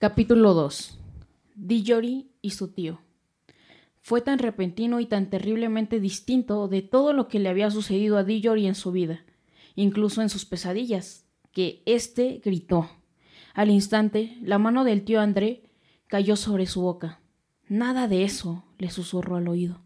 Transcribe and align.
Capítulo 0.00 0.54
2. 0.54 0.98
Dijori 1.56 2.30
y 2.40 2.52
su 2.52 2.68
tío. 2.68 3.02
Fue 4.00 4.22
tan 4.22 4.38
repentino 4.38 4.98
y 4.98 5.04
tan 5.04 5.28
terriblemente 5.28 6.00
distinto 6.00 6.68
de 6.68 6.80
todo 6.80 7.12
lo 7.12 7.28
que 7.28 7.38
le 7.38 7.50
había 7.50 7.70
sucedido 7.70 8.16
a 8.16 8.24
Dijori 8.24 8.66
en 8.66 8.74
su 8.74 8.92
vida, 8.92 9.26
incluso 9.74 10.22
en 10.22 10.30
sus 10.30 10.46
pesadillas, 10.46 11.26
que 11.52 11.82
éste 11.84 12.40
gritó. 12.42 12.88
Al 13.52 13.68
instante, 13.68 14.38
la 14.40 14.56
mano 14.56 14.84
del 14.84 15.04
tío 15.04 15.20
André 15.20 15.64
cayó 16.06 16.34
sobre 16.36 16.64
su 16.64 16.80
boca. 16.80 17.20
Nada 17.68 18.08
de 18.08 18.24
eso, 18.24 18.64
le 18.78 18.88
susurró 18.88 19.36
al 19.36 19.48
oído. 19.48 19.82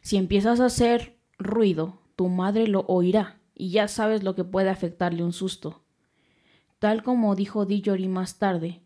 Si 0.00 0.16
empiezas 0.16 0.60
a 0.60 0.64
hacer 0.64 1.18
ruido, 1.36 2.00
tu 2.16 2.28
madre 2.28 2.66
lo 2.66 2.86
oirá, 2.88 3.42
y 3.54 3.72
ya 3.72 3.88
sabes 3.88 4.22
lo 4.22 4.34
que 4.34 4.44
puede 4.44 4.70
afectarle 4.70 5.22
un 5.22 5.34
susto. 5.34 5.82
Tal 6.78 7.02
como 7.02 7.34
dijo 7.36 7.66
Dijori 7.66 8.08
más 8.08 8.38
tarde, 8.38 8.80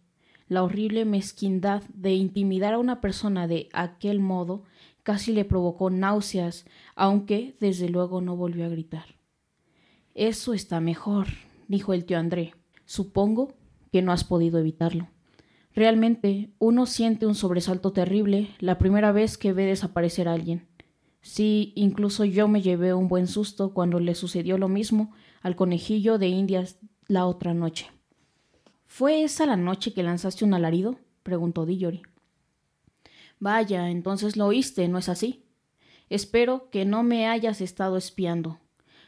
la 0.48 0.62
horrible 0.62 1.04
mezquindad 1.04 1.82
de 1.94 2.12
intimidar 2.14 2.74
a 2.74 2.78
una 2.78 3.00
persona 3.00 3.46
de 3.46 3.68
aquel 3.72 4.20
modo 4.20 4.64
casi 5.02 5.32
le 5.32 5.44
provocó 5.44 5.90
náuseas, 5.90 6.64
aunque 6.96 7.56
desde 7.60 7.88
luego 7.88 8.20
no 8.20 8.36
volvió 8.36 8.64
a 8.64 8.68
gritar. 8.68 9.04
Eso 10.14 10.54
está 10.54 10.80
mejor, 10.80 11.28
dijo 11.68 11.92
el 11.92 12.04
tío 12.04 12.18
André. 12.18 12.54
Supongo 12.86 13.54
que 13.92 14.02
no 14.02 14.12
has 14.12 14.24
podido 14.24 14.58
evitarlo. 14.58 15.08
Realmente 15.74 16.50
uno 16.58 16.86
siente 16.86 17.26
un 17.26 17.34
sobresalto 17.34 17.92
terrible 17.92 18.50
la 18.60 18.78
primera 18.78 19.12
vez 19.12 19.36
que 19.36 19.52
ve 19.52 19.66
desaparecer 19.66 20.28
a 20.28 20.32
alguien. 20.32 20.68
Sí, 21.20 21.72
incluso 21.74 22.24
yo 22.24 22.48
me 22.48 22.62
llevé 22.62 22.94
un 22.94 23.08
buen 23.08 23.26
susto 23.26 23.72
cuando 23.72 23.98
le 23.98 24.14
sucedió 24.14 24.58
lo 24.58 24.68
mismo 24.68 25.12
al 25.42 25.56
conejillo 25.56 26.18
de 26.18 26.28
Indias 26.28 26.78
la 27.08 27.26
otra 27.26 27.54
noche. 27.54 27.93
¿Fue 28.96 29.24
esa 29.24 29.44
la 29.44 29.56
noche 29.56 29.92
que 29.92 30.04
lanzaste 30.04 30.44
un 30.44 30.54
alarido? 30.54 31.00
preguntó 31.24 31.66
Dillori. 31.66 32.02
Vaya, 33.40 33.90
entonces 33.90 34.36
lo 34.36 34.46
oíste, 34.46 34.86
¿no 34.86 34.98
es 34.98 35.08
así? 35.08 35.42
Espero 36.10 36.70
que 36.70 36.84
no 36.84 37.02
me 37.02 37.26
hayas 37.26 37.60
estado 37.60 37.96
espiando. 37.96 38.60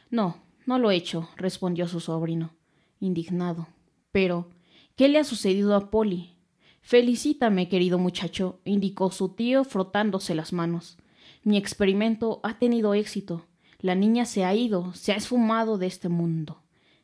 No, 0.09 0.43
no 0.65 0.77
lo 0.77 0.91
he 0.91 0.97
hecho, 0.97 1.29
respondió 1.37 1.87
su 1.87 2.01
sobrino, 2.01 2.53
indignado. 2.99 3.69
Pero, 4.11 4.49
¿qué 4.97 5.07
le 5.07 5.19
ha 5.19 5.23
sucedido 5.23 5.73
a 5.73 5.89
Polly? 5.89 6.35
Felicítame, 6.81 7.69
querido 7.69 7.97
muchacho, 7.97 8.59
indicó 8.65 9.09
su 9.09 9.29
tío 9.29 9.63
frotándose 9.63 10.35
las 10.35 10.51
manos. 10.51 10.97
Mi 11.43 11.55
experimento 11.55 12.41
ha 12.43 12.59
tenido 12.59 12.93
éxito. 12.93 13.45
La 13.79 13.95
niña 13.95 14.25
se 14.25 14.43
ha 14.43 14.53
ido, 14.53 14.93
se 14.95 15.13
ha 15.13 15.15
esfumado 15.15 15.77
de 15.77 15.87
este 15.87 16.09
mundo. 16.09 16.61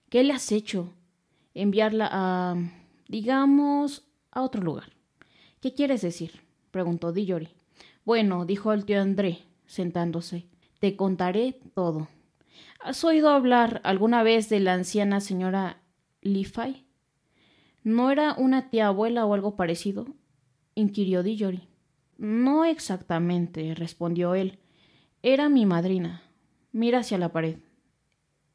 ¿Qué 0.09 0.22
le 0.25 0.34
has 0.34 0.52
hecho? 0.52 0.92
Enviarla 1.54 2.09
a, 2.12 2.56
digamos, 3.08 4.04
a 4.32 4.42
otro 4.42 4.62
lugar. 4.62 4.94
¿Qué 5.62 5.73
quieres 5.73 6.02
decir? 6.02 6.42
preguntó 6.72 7.12
Dijori. 7.12 7.50
Bueno, 8.06 8.46
dijo 8.46 8.73
el 8.73 8.86
tío 8.86 9.02
André, 9.02 9.40
sentándose, 9.66 10.46
te 10.80 10.96
contaré 10.96 11.59
todo. 11.74 12.09
¿Has 12.80 13.04
oído 13.04 13.30
hablar 13.30 13.80
alguna 13.86 14.24
vez 14.24 14.50
de 14.50 14.59
la 14.59 14.74
anciana 14.74 15.22
señora 15.22 15.81
Lifai? 16.22 16.84
¿No 17.84 18.12
era 18.12 18.34
una 18.34 18.70
tía 18.70 18.88
abuela 18.88 19.26
o 19.26 19.34
algo 19.34 19.56
parecido? 19.56 20.08
inquirió 20.76 21.24
Dijori. 21.24 21.70
No 22.18 22.66
exactamente, 22.66 23.76
respondió 23.76 24.36
él. 24.36 24.59
Era 25.22 25.50
mi 25.50 25.66
madrina. 25.66 26.24
Mira 26.72 27.00
hacia 27.00 27.18
la 27.18 27.31
pared. 27.31 27.58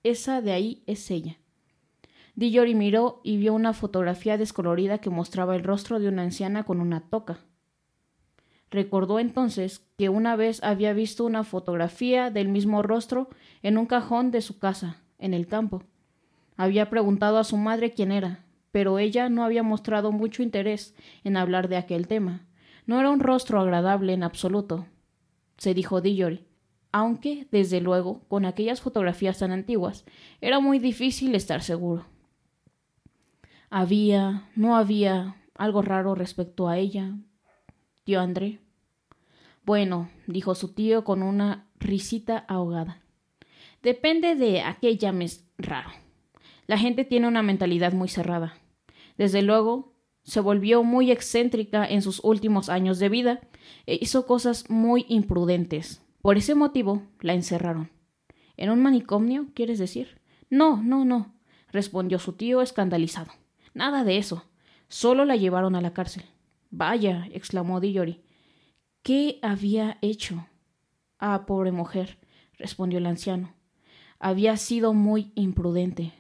Esa 0.03 0.43
de 0.43 0.53
ahí 0.53 0.83
es 0.87 1.11
ella. 1.11 1.39
Dijori 2.39 2.77
miró 2.77 3.21
y 3.25 3.37
vio 3.37 3.53
una 3.53 3.73
fotografía 3.73 4.39
descolorida 4.39 4.99
que 4.99 5.11
mostraba 5.11 5.57
el 5.57 5.65
rostro 5.65 5.99
de 5.99 6.07
una 6.07 6.23
anciana 6.23 6.63
con 6.63 6.81
una 6.81 7.01
toca. 7.01 7.41
Recordó 8.71 9.19
entonces 9.19 9.85
que 9.99 10.09
una 10.09 10.37
vez 10.37 10.63
había 10.63 10.93
visto 10.93 11.25
una 11.25 11.43
fotografía 11.43 12.31
del 12.31 12.47
mismo 12.47 12.81
rostro 12.81 13.29
en 13.65 13.77
un 13.77 13.87
cajón 13.87 14.31
de 14.31 14.41
su 14.41 14.61
casa, 14.61 14.99
en 15.19 15.35
el 15.35 15.49
campo. 15.49 15.83
Había 16.57 16.91
preguntado 16.91 17.39
a 17.39 17.45
su 17.45 17.57
madre 17.57 17.91
quién 17.91 18.13
era, 18.13 18.45
pero 18.71 19.01
ella 19.01 19.29
no 19.29 19.43
había 19.43 19.65
mostrado 19.65 20.13
mucho 20.13 20.45
interés 20.45 20.95
en 21.25 21.37
hablar 21.37 21.67
de 21.67 21.77
aquel 21.77 22.07
tema. 22.07 22.47
No 22.87 23.01
era 23.01 23.11
un 23.11 23.19
rostro 23.19 23.61
agradable 23.61 24.13
en 24.13 24.23
absoluto, 24.23 24.87
se 25.57 25.75
dijo 25.75 26.01
Dijori, 26.01 26.47
aunque, 26.93 27.49
desde 27.51 27.81
luego, 27.81 28.21
con 28.29 28.45
aquellas 28.45 28.81
fotografías 28.81 29.41
tan 29.41 29.51
antiguas, 29.51 30.05
era 30.41 30.61
muy 30.61 30.79
difícil 30.79 31.35
estar 31.35 31.63
seguro. 31.63 32.07
Había, 33.71 34.49
no 34.57 34.77
había 34.77 35.37
algo 35.55 35.83
raro 35.83 36.15
respecto 36.15 36.69
a 36.69 36.79
ella, 36.79 37.15
tío 38.05 38.21
André. 38.21 38.61
Bueno, 39.65 40.09
dijo 40.27 40.55
su 40.55 40.73
tío 40.73 41.05
con 41.05 41.23
una 41.23 41.69
risita 41.79 42.39
ahogada. 42.49 43.03
Depende 43.83 44.35
de 44.37 44.63
a 44.63 44.79
qué 44.81 44.97
llames 44.97 45.47
raro. 45.59 45.91
La 46.67 46.79
gente 46.79 47.05
tiene 47.05 47.29
una 47.29 47.43
mentalidad 47.43 47.93
muy 47.93 48.09
cerrada. 48.09 48.55
Desde 49.19 49.43
luego, 49.43 49.93
se 50.23 50.41
volvió 50.41 50.83
muy 50.83 51.11
excéntrica 51.11 51.87
en 51.87 52.01
sus 52.01 52.25
últimos 52.25 52.71
años 52.71 52.99
de 52.99 53.11
vida 53.11 53.41
e 53.85 53.99
hizo 54.01 54.27
cosas 54.27 54.71
muy 54.71 55.05
imprudentes. 55.09 56.03
Por 56.23 56.39
ese 56.39 56.55
motivo, 56.55 57.03
la 57.21 57.35
encerraron. 57.35 57.91
¿En 58.57 58.71
un 58.71 58.83
manicomio, 58.83 59.49
quieres 59.55 59.79
decir? 59.79 60.21
No, 60.49 60.83
no, 60.83 61.05
no, 61.05 61.35
respondió 61.71 62.19
su 62.19 62.33
tío 62.33 62.63
escandalizado. 62.63 63.31
Nada 63.79 64.03
de 64.03 64.19
eso. 64.19 64.43
Solo 64.89 65.25
la 65.25 65.37
llevaron 65.37 65.77
a 65.77 65.81
la 65.81 65.93
cárcel. 65.93 66.25
Vaya, 66.73 67.29
exclamó 67.31 67.79
Dijori. 67.79 68.21
¿Qué 69.05 69.39
había 69.41 69.99
hecho? 70.03 70.49
Ah, 71.21 71.47
pobre 71.47 71.71
mujer, 71.71 72.19
respondió 72.59 72.99
el 72.99 73.07
anciano. 73.07 73.55
Había 74.19 74.57
sido 74.57 74.95
muy 74.95 75.31
imprudente. 75.37 76.13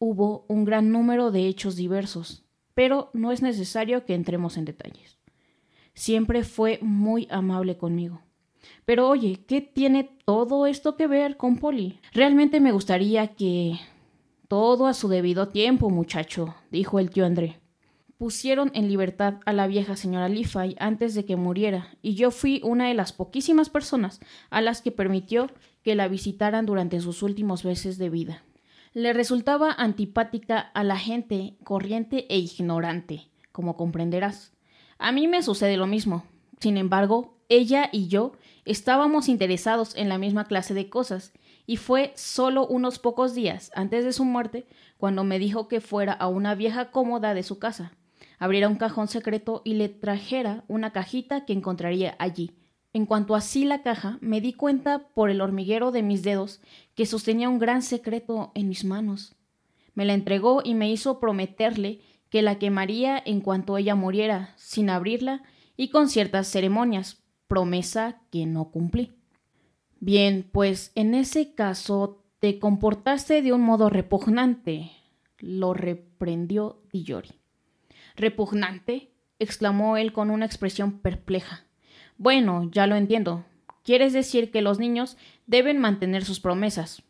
Hubo 0.00 0.46
un 0.48 0.64
gran 0.64 0.90
número 0.90 1.30
de 1.30 1.46
hechos 1.46 1.76
diversos, 1.76 2.44
pero 2.74 3.08
no 3.12 3.30
es 3.30 3.40
necesario 3.40 4.04
que 4.04 4.16
entremos 4.16 4.56
en 4.56 4.64
detalles. 4.64 5.20
Siempre 5.94 6.42
fue 6.42 6.80
muy 6.82 7.28
amable 7.30 7.76
conmigo. 7.76 8.20
Pero 8.84 9.08
oye, 9.08 9.44
¿qué 9.46 9.60
tiene 9.60 10.18
todo 10.24 10.66
esto 10.66 10.96
que 10.96 11.06
ver 11.06 11.36
con 11.36 11.56
Polly? 11.56 12.00
Realmente 12.12 12.58
me 12.58 12.72
gustaría 12.72 13.28
que 13.28 13.78
todo 14.54 14.86
a 14.86 14.94
su 14.94 15.08
debido 15.08 15.48
tiempo, 15.48 15.90
muchacho, 15.90 16.54
dijo 16.70 17.00
el 17.00 17.10
tío 17.10 17.26
André. 17.26 17.58
Pusieron 18.18 18.70
en 18.72 18.86
libertad 18.86 19.40
a 19.46 19.52
la 19.52 19.66
vieja 19.66 19.96
señora 19.96 20.28
Lifay 20.28 20.76
antes 20.78 21.16
de 21.16 21.24
que 21.24 21.34
muriera, 21.34 21.88
y 22.02 22.14
yo 22.14 22.30
fui 22.30 22.60
una 22.62 22.86
de 22.86 22.94
las 22.94 23.12
poquísimas 23.12 23.68
personas 23.68 24.20
a 24.50 24.60
las 24.60 24.80
que 24.80 24.92
permitió 24.92 25.50
que 25.82 25.96
la 25.96 26.06
visitaran 26.06 26.66
durante 26.66 27.00
sus 27.00 27.24
últimos 27.24 27.64
meses 27.64 27.98
de 27.98 28.10
vida. 28.10 28.44
Le 28.92 29.12
resultaba 29.12 29.72
antipática 29.72 30.60
a 30.60 30.84
la 30.84 30.98
gente 30.98 31.56
corriente 31.64 32.32
e 32.32 32.38
ignorante, 32.38 33.26
como 33.50 33.76
comprenderás. 33.76 34.52
A 34.98 35.10
mí 35.10 35.26
me 35.26 35.42
sucede 35.42 35.76
lo 35.76 35.88
mismo. 35.88 36.26
Sin 36.60 36.76
embargo, 36.76 37.34
ella 37.48 37.88
y 37.90 38.06
yo 38.06 38.34
estábamos 38.64 39.28
interesados 39.28 39.96
en 39.96 40.08
la 40.08 40.18
misma 40.18 40.44
clase 40.44 40.74
de 40.74 40.88
cosas, 40.88 41.32
y 41.66 41.76
fue 41.76 42.12
solo 42.16 42.66
unos 42.66 42.98
pocos 42.98 43.34
días 43.34 43.70
antes 43.74 44.04
de 44.04 44.12
su 44.12 44.24
muerte 44.24 44.66
cuando 44.98 45.24
me 45.24 45.38
dijo 45.38 45.68
que 45.68 45.80
fuera 45.80 46.12
a 46.12 46.28
una 46.28 46.54
vieja 46.54 46.90
cómoda 46.90 47.34
de 47.34 47.42
su 47.42 47.58
casa, 47.58 47.92
abriera 48.38 48.68
un 48.68 48.76
cajón 48.76 49.08
secreto 49.08 49.62
y 49.64 49.74
le 49.74 49.88
trajera 49.88 50.64
una 50.68 50.92
cajita 50.92 51.44
que 51.44 51.52
encontraría 51.52 52.16
allí. 52.18 52.52
En 52.92 53.06
cuanto 53.06 53.34
así 53.34 53.64
la 53.64 53.82
caja, 53.82 54.18
me 54.20 54.40
di 54.40 54.52
cuenta 54.52 55.08
por 55.14 55.28
el 55.28 55.40
hormiguero 55.40 55.90
de 55.90 56.02
mis 56.02 56.22
dedos 56.22 56.60
que 56.94 57.06
sostenía 57.06 57.48
un 57.48 57.58
gran 57.58 57.82
secreto 57.82 58.52
en 58.54 58.68
mis 58.68 58.84
manos. 58.84 59.34
Me 59.94 60.04
la 60.04 60.14
entregó 60.14 60.62
y 60.64 60.74
me 60.74 60.90
hizo 60.90 61.18
prometerle 61.18 62.00
que 62.30 62.42
la 62.42 62.58
quemaría 62.58 63.20
en 63.24 63.40
cuanto 63.40 63.76
ella 63.78 63.94
muriera, 63.94 64.54
sin 64.56 64.90
abrirla 64.90 65.42
y 65.76 65.88
con 65.88 66.08
ciertas 66.08 66.46
ceremonias, 66.48 67.22
promesa 67.48 68.20
que 68.30 68.46
no 68.46 68.70
cumplí. 68.70 69.16
Bien, 70.06 70.46
pues 70.52 70.92
en 70.96 71.14
ese 71.14 71.54
caso 71.54 72.22
te 72.38 72.58
comportaste 72.58 73.40
de 73.40 73.54
un 73.54 73.62
modo 73.62 73.88
repugnante, 73.88 74.90
lo 75.38 75.72
reprendió 75.72 76.82
Dijori. 76.92 77.30
¿Repugnante? 78.14 79.12
exclamó 79.38 79.96
él 79.96 80.12
con 80.12 80.30
una 80.30 80.44
expresión 80.44 80.98
perpleja. 80.98 81.64
Bueno, 82.18 82.68
ya 82.70 82.86
lo 82.86 82.96
entiendo. 82.96 83.46
Quieres 83.82 84.12
decir 84.12 84.50
que 84.50 84.60
los 84.60 84.78
niños 84.78 85.16
deben 85.46 85.78
mantener 85.78 86.26
sus 86.26 86.38
promesas. 86.38 87.02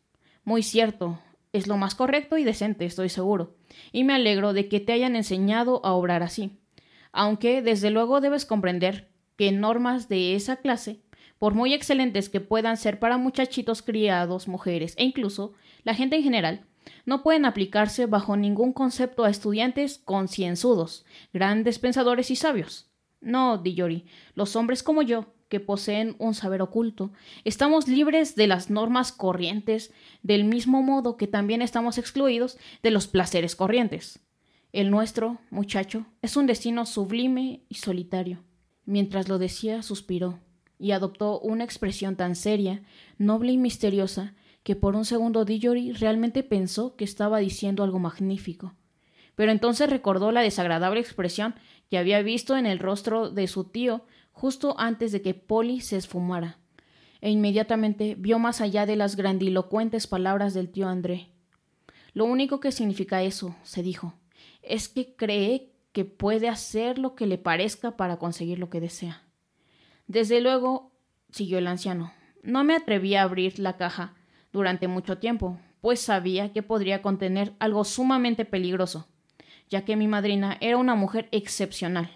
Muy 0.45 0.63
cierto. 0.63 1.19
Es 1.53 1.67
lo 1.67 1.77
más 1.77 1.97
correcto 1.97 2.39
y 2.39 2.45
decente, 2.45 2.85
estoy 2.85 3.09
seguro. 3.09 3.57
Y 3.91 4.05
me 4.05 4.15
alegro 4.15 4.53
de 4.53 4.69
que 4.69 4.79
te 4.79 4.93
hayan 4.93 5.17
enseñado 5.17 5.85
a 5.85 5.95
obrar 5.95 6.23
así. 6.23 6.61
Aunque, 7.11 7.61
desde 7.61 7.91
luego, 7.91 8.21
debes 8.21 8.47
comprender 8.47 9.09
que 9.37 9.51
normas 9.51 10.09
de 10.09 10.37
esa 10.37 10.59
clase 10.59 11.01
por 11.45 11.53
muy 11.53 11.75
excelentes 11.75 12.31
que 12.31 12.41
puedan 12.41 12.79
ser 12.79 12.99
para 12.99 13.19
muchachitos 13.19 13.83
criados, 13.83 14.49
mujeres 14.49 14.95
e 14.97 15.05
incluso 15.05 15.53
la 15.83 15.93
gente 15.95 16.17
en 16.17 16.23
general, 16.23 16.65
no 17.05 17.23
pueden 17.23 17.45
aplicarse 17.45 18.07
bajo 18.07 18.35
ningún 18.35 18.73
concepto 18.73 19.25
a 19.25 19.29
estudiantes 19.29 20.01
concienzudos, 20.07 21.05
grandes 21.35 21.79
pensadores 21.79 22.31
y 22.31 22.37
sabios. 22.37 22.89
No, 23.21 23.59
Dillori, 23.59 24.07
los 24.35 24.57
hombres 24.57 24.83
como 24.83 25.03
yo, 25.03 25.35
que 25.51 25.61
poseen 25.61 26.17
un 26.19 26.33
saber 26.33 26.63
oculto, 26.63 27.13
estamos 27.45 27.89
libres 27.89 28.37
de 28.37 28.47
las 28.47 28.71
normas 28.71 29.13
corrientes, 29.13 29.93
del 30.23 30.45
mismo 30.47 30.83
modo 30.83 31.19
que 31.19 31.27
también 31.27 31.61
estamos 31.61 31.99
excluidos 31.99 32.57
de 32.83 32.91
los 32.91 33.07
placeres 33.07 33.55
corrientes. 33.55 34.19
El 34.73 34.91
nuestro, 34.91 35.41
muchacho, 35.51 36.07
es 36.23 36.39
un 36.39 36.47
destino 36.47 36.87
sublime 36.87 37.67
y 37.69 37.75
solitario. 37.75 38.43
Mientras 38.87 39.29
lo 39.29 39.39
decía, 39.39 39.83
suspiró, 39.83 40.41
y 40.79 40.93
adoptó 40.93 41.41
una 41.41 41.65
expresión 41.65 42.17
tan 42.17 42.37
seria, 42.37 42.83
noble 43.19 43.53
y 43.53 43.59
misteriosa, 43.59 44.35
que 44.63 44.77
por 44.77 44.97
un 44.97 45.05
segundo 45.05 45.45
Dillory 45.45 45.93
realmente 45.93 46.43
pensó 46.43 46.97
que 46.97 47.05
estaba 47.05 47.39
diciendo 47.39 47.85
algo 47.85 47.99
magnífico. 47.99 48.75
Pero 49.35 49.53
entonces 49.53 49.91
recordó 49.91 50.33
la 50.33 50.41
desagradable 50.41 51.01
expresión 51.01 51.55
que 51.91 51.99
había 51.99 52.23
visto 52.23 52.57
en 52.57 52.67
el 52.67 52.79
rostro 52.79 53.31
de 53.31 53.47
su 53.47 53.65
tío 53.65 54.05
justo 54.33 54.75
antes 54.79 55.13
de 55.13 55.23
que 55.23 55.35
Polly 55.35 55.81
se 55.81 55.97
esfumara, 55.97 56.59
e 57.21 57.31
inmediatamente 57.31 58.17
vio 58.19 58.39
más 58.39 58.61
allá 58.61 58.87
de 58.87 58.97
las 58.97 59.17
grandilocuentes 59.17 60.07
palabras 60.07 60.55
del 60.55 60.71
tío 60.71 60.89
André. 60.89 61.29
Lo 62.13 62.25
único 62.25 62.61
que 62.61 62.73
significa 62.73 63.23
eso, 63.23 63.57
se 63.63 63.83
dijo, 63.83 64.15
es 64.63 64.89
que 64.89 65.15
cree 65.15 65.73
que 65.93 66.05
puede 66.05 66.49
hacer 66.49 66.99
lo 66.99 67.15
que 67.15 67.27
le 67.27 67.39
parezca 67.39 67.97
para 67.97 68.19
conseguir 68.19 68.59
lo 68.59 68.71
que 68.71 68.81
desea. 68.81 69.24
Desde 70.07 70.41
luego, 70.41 70.93
siguió 71.31 71.59
el 71.59 71.67
anciano, 71.67 72.13
no 72.43 72.63
me 72.63 72.75
atreví 72.77 73.15
a 73.15 73.23
abrir 73.23 73.59
la 73.59 73.77
caja 73.77 74.15
durante 74.53 74.87
mucho 74.87 75.19
tiempo, 75.19 75.59
pues 75.81 76.01
sabía 76.01 76.53
que 76.53 76.63
podría 76.63 77.03
contener 77.03 77.55
algo 77.59 77.85
sumamente 77.85 78.45
peligroso, 78.45 79.07
ya 79.69 79.85
que 79.85 79.97
mi 79.97 80.09
madrina 80.09 80.57
era 80.61 80.77
una 80.77 80.95
mujer 80.95 81.29
excepcional. 81.33 82.11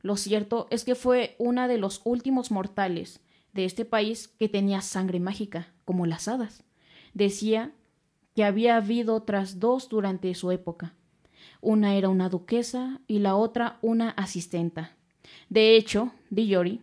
Lo 0.00 0.16
cierto 0.16 0.68
es 0.70 0.84
que 0.84 0.94
fue 0.94 1.34
una 1.38 1.68
de 1.68 1.78
los 1.78 2.00
últimos 2.04 2.50
mortales 2.50 3.20
de 3.52 3.64
este 3.64 3.84
país 3.84 4.28
que 4.28 4.48
tenía 4.48 4.80
sangre 4.80 5.20
mágica, 5.20 5.68
como 5.84 6.06
las 6.06 6.28
hadas. 6.28 6.64
Decía 7.14 7.72
que 8.34 8.44
había 8.44 8.76
habido 8.76 9.16
otras 9.16 9.58
dos 9.58 9.88
durante 9.88 10.32
su 10.34 10.52
época. 10.52 10.94
Una 11.60 11.96
era 11.96 12.08
una 12.08 12.28
duquesa 12.28 13.00
y 13.08 13.18
la 13.18 13.34
otra 13.34 13.78
una 13.82 14.10
asistenta. 14.10 14.96
De 15.48 15.76
hecho, 15.76 16.12
Dillori, 16.30 16.80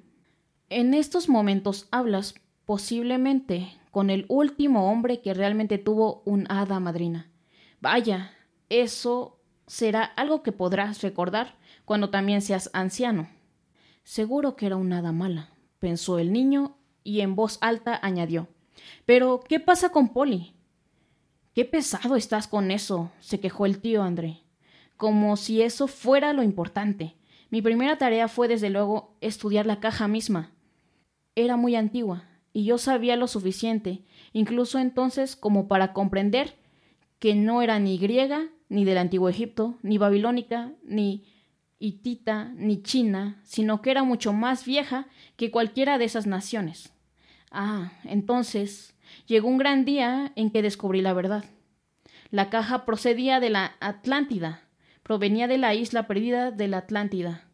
en 0.69 0.93
estos 0.93 1.29
momentos 1.29 1.87
hablas 1.91 2.35
posiblemente 2.65 3.77
con 3.91 4.09
el 4.09 4.25
último 4.27 4.91
hombre 4.91 5.21
que 5.21 5.33
realmente 5.33 5.77
tuvo 5.77 6.21
un 6.25 6.45
hada 6.51 6.79
madrina. 6.79 7.29
Vaya, 7.79 8.33
eso 8.69 9.39
será 9.67 10.03
algo 10.03 10.43
que 10.43 10.51
podrás 10.51 11.01
recordar 11.01 11.55
cuando 11.85 12.09
también 12.09 12.41
seas 12.41 12.69
anciano. 12.73 13.29
Seguro 14.03 14.55
que 14.55 14.65
era 14.65 14.75
un 14.75 14.91
hada 14.93 15.11
mala, 15.11 15.49
pensó 15.79 16.19
el 16.19 16.33
niño 16.33 16.77
y 17.03 17.21
en 17.21 17.35
voz 17.35 17.57
alta 17.61 17.99
añadió. 18.01 18.47
Pero, 19.05 19.43
¿qué 19.47 19.59
pasa 19.59 19.89
con 19.89 20.09
Polly? 20.09 20.55
Qué 21.53 21.63
pesado 21.63 22.15
estás 22.15 22.47
con 22.47 22.71
eso, 22.71 23.11
se 23.19 23.39
quejó 23.39 23.65
el 23.65 23.79
tío 23.79 24.03
André. 24.03 24.41
Como 24.97 25.37
si 25.37 25.61
eso 25.61 25.87
fuera 25.87 26.33
lo 26.33 26.43
importante. 26.43 27.15
Mi 27.49 27.61
primera 27.61 27.97
tarea 27.97 28.27
fue, 28.27 28.47
desde 28.47 28.69
luego, 28.69 29.15
estudiar 29.21 29.65
la 29.65 29.79
caja 29.79 30.07
misma. 30.07 30.51
Era 31.35 31.57
muy 31.57 31.75
antigua, 31.75 32.23
y 32.53 32.63
yo 32.63 32.77
sabía 32.77 33.17
lo 33.17 33.27
suficiente, 33.27 34.03
incluso 34.31 34.79
entonces 34.79 35.35
como 35.35 35.67
para 35.67 35.91
comprender 35.91 36.55
que 37.19 37.35
no 37.35 37.61
era 37.61 37.79
ni 37.79 37.97
griega, 37.97 38.47
ni 38.69 38.85
del 38.85 38.97
antiguo 38.97 39.29
Egipto, 39.29 39.77
ni 39.81 39.97
babilónica, 39.97 40.71
ni 40.83 41.25
hitita, 41.79 42.53
ni 42.55 42.81
china, 42.81 43.39
sino 43.43 43.81
que 43.81 43.91
era 43.91 44.03
mucho 44.03 44.33
más 44.33 44.65
vieja 44.65 45.07
que 45.35 45.51
cualquiera 45.51 45.97
de 45.97 46.05
esas 46.05 46.27
naciones. 46.27 46.93
Ah, 47.51 47.91
entonces 48.03 48.95
llegó 49.27 49.47
un 49.47 49.57
gran 49.57 49.85
día 49.85 50.31
en 50.35 50.49
que 50.49 50.61
descubrí 50.61 51.01
la 51.01 51.13
verdad. 51.13 51.45
La 52.31 52.49
caja 52.49 52.85
procedía 52.85 53.39
de 53.39 53.49
la 53.49 53.75
Atlántida, 53.79 54.61
provenía 55.03 55.47
de 55.47 55.57
la 55.57 55.73
isla 55.73 56.07
perdida 56.07 56.51
de 56.51 56.67
la 56.67 56.79
Atlántida. 56.79 57.44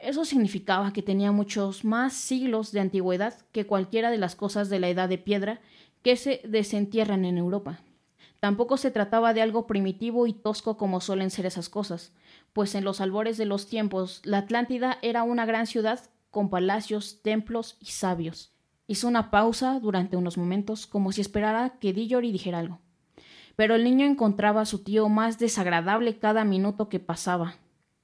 Eso 0.00 0.24
significaba 0.24 0.92
que 0.92 1.02
tenía 1.02 1.32
muchos 1.32 1.84
más 1.84 2.12
siglos 2.12 2.70
de 2.70 2.80
antigüedad 2.80 3.34
que 3.52 3.66
cualquiera 3.66 4.10
de 4.10 4.18
las 4.18 4.36
cosas 4.36 4.68
de 4.68 4.78
la 4.78 4.88
edad 4.88 5.08
de 5.08 5.18
piedra 5.18 5.60
que 6.02 6.16
se 6.16 6.40
desentierran 6.44 7.24
en 7.24 7.36
Europa. 7.36 7.80
Tampoco 8.40 8.76
se 8.76 8.92
trataba 8.92 9.34
de 9.34 9.42
algo 9.42 9.66
primitivo 9.66 10.28
y 10.28 10.32
tosco 10.32 10.76
como 10.76 11.00
suelen 11.00 11.30
ser 11.30 11.46
esas 11.46 11.68
cosas, 11.68 12.12
pues 12.52 12.76
en 12.76 12.84
los 12.84 13.00
albores 13.00 13.36
de 13.36 13.46
los 13.46 13.66
tiempos 13.66 14.22
la 14.24 14.38
Atlántida 14.38 14.98
era 15.02 15.24
una 15.24 15.44
gran 15.44 15.66
ciudad 15.66 16.00
con 16.30 16.48
palacios, 16.48 17.20
templos 17.22 17.76
y 17.80 17.86
sabios. 17.86 18.52
Hizo 18.86 19.08
una 19.08 19.32
pausa 19.32 19.80
durante 19.80 20.16
unos 20.16 20.38
momentos 20.38 20.86
como 20.86 21.10
si 21.10 21.20
esperara 21.20 21.78
que 21.80 21.92
Dillory 21.92 22.30
dijera 22.30 22.60
algo. 22.60 22.78
Pero 23.56 23.74
el 23.74 23.82
niño 23.82 24.06
encontraba 24.06 24.60
a 24.60 24.66
su 24.66 24.84
tío 24.84 25.08
más 25.08 25.40
desagradable 25.40 26.18
cada 26.18 26.44
minuto 26.44 26.88
que 26.88 27.00
pasaba, 27.00 27.56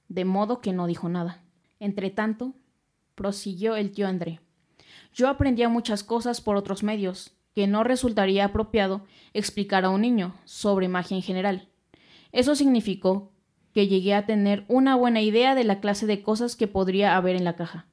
de 0.09 0.25
modo 0.25 0.59
que 0.59 0.73
no 0.73 0.85
dijo 0.85 1.07
nada. 1.07 1.44
Entretanto, 1.79 2.53
prosiguió 3.15 3.75
el 3.75 3.91
tío 3.91 4.07
André. 4.07 4.39
Yo 5.13 5.29
aprendía 5.29 5.69
muchas 5.69 6.03
cosas 6.03 6.41
por 6.41 6.55
otros 6.57 6.83
medios, 6.83 7.31
que 7.53 7.67
no 7.67 7.83
resultaría 7.83 8.45
apropiado 8.45 9.05
explicar 9.33 9.85
a 9.85 9.89
un 9.89 10.01
niño 10.01 10.35
sobre 10.43 10.89
magia 10.89 11.15
en 11.15 11.23
general. 11.23 11.69
Eso 12.33 12.53
significó 12.53 13.31
que 13.73 13.87
llegué 13.87 14.13
a 14.13 14.25
tener 14.25 14.65
una 14.67 14.95
buena 14.95 15.21
idea 15.21 15.55
de 15.55 15.63
la 15.63 15.79
clase 15.79 16.05
de 16.05 16.21
cosas 16.21 16.55
que 16.55 16.67
podría 16.67 17.15
haber 17.15 17.35
en 17.35 17.45
la 17.45 17.55
caja. 17.55 17.87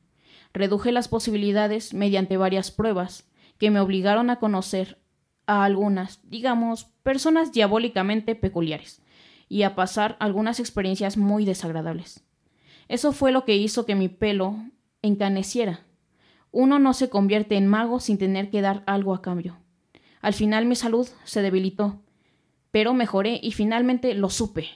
Reduje 0.52 0.92
las 0.92 1.08
posibilidades 1.08 1.94
mediante 1.94 2.36
varias 2.36 2.70
pruebas, 2.70 3.30
que 3.58 3.70
me 3.70 3.80
obligaron 3.80 4.30
a 4.30 4.40
conocer 4.40 4.98
a 5.46 5.64
algunas, 5.64 6.20
digamos, 6.28 6.84
personas 7.02 7.52
diabólicamente 7.52 8.34
peculiares, 8.34 9.02
y 9.48 9.62
a 9.62 9.74
pasar 9.74 10.16
algunas 10.18 10.60
experiencias 10.60 11.16
muy 11.16 11.44
desagradables. 11.44 12.24
Eso 12.92 13.12
fue 13.12 13.32
lo 13.32 13.46
que 13.46 13.56
hizo 13.56 13.86
que 13.86 13.94
mi 13.94 14.10
pelo 14.10 14.54
encaneciera. 15.00 15.80
Uno 16.50 16.78
no 16.78 16.92
se 16.92 17.08
convierte 17.08 17.56
en 17.56 17.66
mago 17.66 18.00
sin 18.00 18.18
tener 18.18 18.50
que 18.50 18.60
dar 18.60 18.82
algo 18.84 19.14
a 19.14 19.22
cambio. 19.22 19.56
Al 20.20 20.34
final 20.34 20.66
mi 20.66 20.76
salud 20.76 21.08
se 21.24 21.40
debilitó, 21.40 22.02
pero 22.70 22.92
mejoré 22.92 23.40
y 23.42 23.52
finalmente 23.52 24.12
lo 24.12 24.28
supe. 24.28 24.68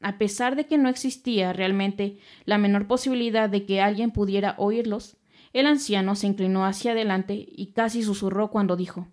A 0.00 0.16
pesar 0.16 0.56
de 0.56 0.64
que 0.64 0.78
no 0.78 0.88
existía 0.88 1.52
realmente 1.52 2.16
la 2.46 2.56
menor 2.56 2.86
posibilidad 2.86 3.50
de 3.50 3.66
que 3.66 3.82
alguien 3.82 4.12
pudiera 4.12 4.54
oírlos, 4.56 5.18
el 5.52 5.66
anciano 5.66 6.14
se 6.14 6.28
inclinó 6.28 6.64
hacia 6.64 6.92
adelante 6.92 7.34
y 7.54 7.72
casi 7.72 8.02
susurró 8.02 8.50
cuando 8.50 8.76
dijo 8.76 9.08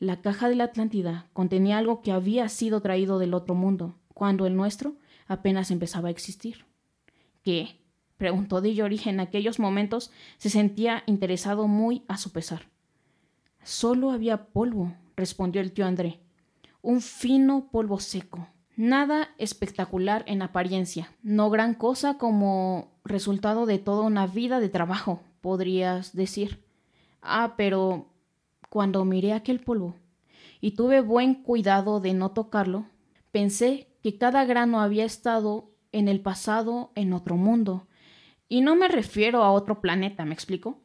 La 0.00 0.22
caja 0.22 0.48
de 0.48 0.56
la 0.56 0.64
Atlántida 0.64 1.28
contenía 1.32 1.78
algo 1.78 2.02
que 2.02 2.10
había 2.10 2.48
sido 2.48 2.80
traído 2.80 3.20
del 3.20 3.32
otro 3.32 3.54
mundo, 3.54 3.94
cuando 4.12 4.44
el 4.44 4.56
nuestro 4.56 4.96
apenas 5.28 5.70
empezaba 5.70 6.08
a 6.08 6.10
existir. 6.10 6.65
¿Qué? 7.46 7.78
preguntó 8.16 8.60
Dillory. 8.60 9.00
En 9.04 9.20
aquellos 9.20 9.60
momentos 9.60 10.10
se 10.36 10.50
sentía 10.50 11.04
interesado 11.06 11.68
muy 11.68 12.02
a 12.08 12.18
su 12.18 12.32
pesar. 12.32 12.62
Solo 13.62 14.10
había 14.10 14.46
polvo, 14.46 14.94
respondió 15.14 15.60
el 15.60 15.70
tío 15.70 15.86
André. 15.86 16.18
Un 16.82 17.00
fino 17.00 17.68
polvo 17.70 18.00
seco. 18.00 18.48
Nada 18.74 19.28
espectacular 19.38 20.24
en 20.26 20.42
apariencia, 20.42 21.14
no 21.22 21.48
gran 21.48 21.74
cosa 21.74 22.18
como 22.18 22.90
resultado 23.04 23.64
de 23.64 23.78
toda 23.78 24.02
una 24.02 24.26
vida 24.26 24.58
de 24.58 24.68
trabajo, 24.68 25.20
podrías 25.40 26.16
decir. 26.16 26.64
Ah, 27.22 27.54
pero 27.56 28.08
cuando 28.70 29.04
miré 29.04 29.34
aquel 29.34 29.60
polvo 29.60 29.94
y 30.60 30.72
tuve 30.72 31.00
buen 31.00 31.44
cuidado 31.44 32.00
de 32.00 32.12
no 32.12 32.32
tocarlo, 32.32 32.86
pensé 33.30 33.86
que 34.02 34.18
cada 34.18 34.44
grano 34.44 34.80
había 34.80 35.04
estado 35.04 35.75
en 35.96 36.08
el 36.08 36.20
pasado 36.20 36.92
en 36.94 37.14
otro 37.14 37.36
mundo. 37.36 37.86
Y 38.50 38.60
no 38.60 38.76
me 38.76 38.86
refiero 38.86 39.42
a 39.42 39.50
otro 39.50 39.80
planeta, 39.80 40.26
¿me 40.26 40.34
explico? 40.34 40.78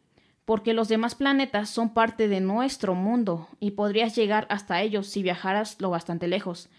Porque 0.46 0.74
los 0.74 0.88
demás 0.88 1.16
planetas 1.16 1.70
son 1.70 1.94
parte 1.94 2.30
de 2.30 2.40
nuestro 2.40 2.96
mundo 2.96 3.50
y 3.60 3.72
podrías 3.72 4.16
llegar 4.16 4.48
hasta 4.50 4.82
ellos 4.82 5.08
si 5.08 5.22
viajaras 5.22 5.76
lo 5.82 5.90
bastante 5.90 6.30
lejos, 6.30 6.70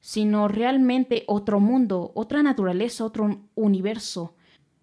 sino 0.00 0.48
realmente 0.48 1.24
otro 1.26 1.60
mundo, 1.60 2.12
otra 2.14 2.42
naturaleza, 2.42 3.06
otro 3.06 3.40
universo, 3.54 4.34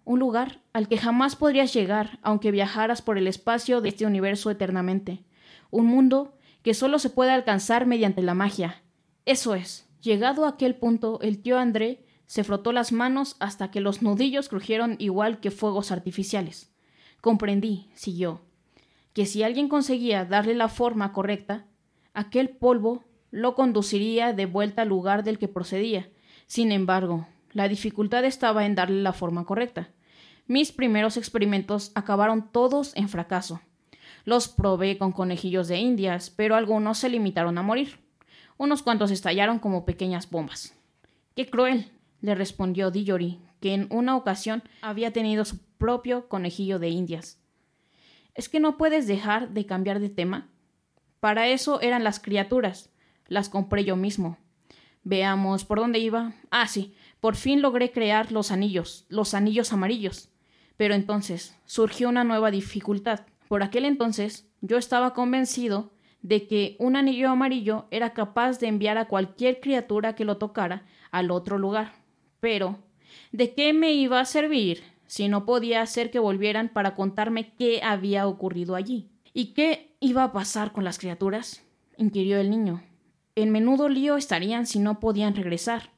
un 0.04 0.18
lugar 0.18 0.60
al 0.72 0.88
que 0.88 0.98
jamás 0.98 1.36
podrías 1.36 1.72
llegar 1.72 2.18
aunque 2.22 2.50
viajaras 2.50 3.02
por 3.02 3.18
el 3.18 3.28
espacio 3.28 3.80
de 3.80 3.90
este 3.90 4.04
universo 4.04 4.50
eternamente, 4.50 5.22
un 5.70 5.86
mundo 5.86 6.36
que 6.62 6.74
solo 6.74 6.98
se 6.98 7.10
puede 7.10 7.30
alcanzar 7.30 7.86
mediante 7.86 8.20
la 8.20 8.34
magia. 8.34 8.82
Eso 9.26 9.54
es. 9.54 9.88
Llegado 10.02 10.44
a 10.44 10.50
aquel 10.50 10.74
punto, 10.74 11.20
el 11.22 11.40
tío 11.40 11.56
André 11.58 12.05
se 12.26 12.44
frotó 12.44 12.72
las 12.72 12.92
manos 12.92 13.36
hasta 13.38 13.70
que 13.70 13.80
los 13.80 14.02
nudillos 14.02 14.48
crujieron 14.48 14.96
igual 14.98 15.40
que 15.40 15.50
fuegos 15.50 15.92
artificiales. 15.92 16.72
Comprendí, 17.20 17.88
siguió, 17.94 18.42
que 19.12 19.26
si 19.26 19.42
alguien 19.42 19.68
conseguía 19.68 20.24
darle 20.24 20.54
la 20.54 20.68
forma 20.68 21.12
correcta, 21.12 21.66
aquel 22.14 22.50
polvo 22.50 23.04
lo 23.30 23.54
conduciría 23.54 24.32
de 24.32 24.46
vuelta 24.46 24.82
al 24.82 24.88
lugar 24.88 25.24
del 25.24 25.38
que 25.38 25.48
procedía. 25.48 26.08
Sin 26.46 26.72
embargo, 26.72 27.26
la 27.52 27.68
dificultad 27.68 28.24
estaba 28.24 28.66
en 28.66 28.74
darle 28.74 29.02
la 29.02 29.12
forma 29.12 29.44
correcta. 29.44 29.90
Mis 30.46 30.72
primeros 30.72 31.16
experimentos 31.16 31.92
acabaron 31.94 32.50
todos 32.52 32.94
en 32.94 33.08
fracaso. 33.08 33.60
Los 34.24 34.48
probé 34.48 34.98
con 34.98 35.12
conejillos 35.12 35.68
de 35.68 35.78
indias, 35.78 36.30
pero 36.30 36.54
algunos 36.54 36.98
se 36.98 37.08
limitaron 37.08 37.58
a 37.58 37.62
morir. 37.62 37.98
Unos 38.58 38.82
cuantos 38.82 39.10
estallaron 39.10 39.58
como 39.58 39.84
pequeñas 39.84 40.30
bombas. 40.30 40.74
¡Qué 41.34 41.48
cruel! 41.48 41.90
Le 42.20 42.34
respondió 42.34 42.90
Dillory, 42.90 43.40
que 43.60 43.74
en 43.74 43.86
una 43.90 44.16
ocasión 44.16 44.62
había 44.82 45.12
tenido 45.12 45.44
su 45.44 45.58
propio 45.78 46.28
conejillo 46.28 46.78
de 46.78 46.88
indias. 46.88 47.38
¿Es 48.34 48.48
que 48.48 48.60
no 48.60 48.76
puedes 48.76 49.06
dejar 49.06 49.50
de 49.50 49.66
cambiar 49.66 50.00
de 50.00 50.10
tema? 50.10 50.48
Para 51.20 51.48
eso 51.48 51.80
eran 51.80 52.04
las 52.04 52.20
criaturas. 52.20 52.90
Las 53.28 53.48
compré 53.48 53.84
yo 53.84 53.96
mismo. 53.96 54.38
Veamos 55.04 55.64
por 55.64 55.78
dónde 55.78 55.98
iba. 55.98 56.34
Ah, 56.50 56.68
sí, 56.68 56.94
por 57.20 57.36
fin 57.36 57.62
logré 57.62 57.92
crear 57.92 58.32
los 58.32 58.52
anillos, 58.52 59.06
los 59.08 59.34
anillos 59.34 59.72
amarillos. 59.72 60.28
Pero 60.76 60.94
entonces 60.94 61.56
surgió 61.64 62.08
una 62.08 62.24
nueva 62.24 62.50
dificultad. 62.50 63.20
Por 63.48 63.62
aquel 63.62 63.84
entonces 63.84 64.48
yo 64.60 64.76
estaba 64.76 65.14
convencido 65.14 65.92
de 66.22 66.46
que 66.46 66.76
un 66.78 66.96
anillo 66.96 67.30
amarillo 67.30 67.86
era 67.90 68.12
capaz 68.12 68.58
de 68.58 68.66
enviar 68.66 68.98
a 68.98 69.06
cualquier 69.06 69.60
criatura 69.60 70.14
que 70.14 70.24
lo 70.24 70.38
tocara 70.38 70.84
al 71.10 71.30
otro 71.30 71.56
lugar. 71.56 72.05
Pero, 72.40 72.78
¿de 73.32 73.54
qué 73.54 73.72
me 73.72 73.92
iba 73.92 74.20
a 74.20 74.24
servir 74.24 74.82
si 75.06 75.28
no 75.28 75.44
podía 75.44 75.82
hacer 75.82 76.10
que 76.10 76.18
volvieran 76.18 76.68
para 76.68 76.94
contarme 76.94 77.52
qué 77.54 77.80
había 77.82 78.26
ocurrido 78.26 78.74
allí? 78.74 79.08
¿Y 79.32 79.54
qué 79.54 79.94
iba 80.00 80.24
a 80.24 80.32
pasar 80.32 80.72
con 80.72 80.84
las 80.84 80.98
criaturas? 80.98 81.62
inquirió 81.96 82.38
el 82.38 82.50
niño. 82.50 82.82
En 83.34 83.50
menudo 83.50 83.88
lío 83.88 84.16
estarían 84.16 84.66
si 84.66 84.78
no 84.78 85.00
podían 85.00 85.34
regresar. 85.34 85.90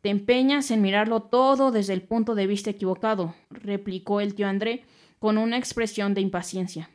Te 0.00 0.08
empeñas 0.08 0.70
en 0.70 0.80
mirarlo 0.80 1.22
todo 1.22 1.72
desde 1.72 1.92
el 1.92 2.02
punto 2.02 2.34
de 2.34 2.46
vista 2.46 2.70
equivocado, 2.70 3.34
replicó 3.50 4.20
el 4.20 4.34
tío 4.34 4.48
André 4.48 4.84
con 5.18 5.36
una 5.36 5.58
expresión 5.58 6.14
de 6.14 6.22
impaciencia. 6.22 6.88